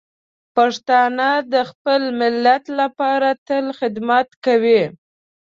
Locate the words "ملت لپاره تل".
2.19-3.65